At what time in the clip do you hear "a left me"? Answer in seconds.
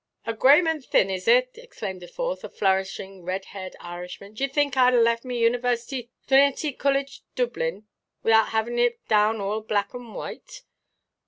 4.95-5.39